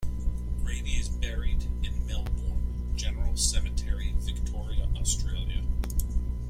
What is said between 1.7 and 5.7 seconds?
in Melbourne General Cemetery, Victoria, Australia.